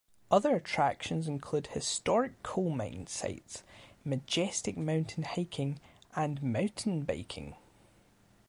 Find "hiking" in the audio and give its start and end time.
5.21-5.79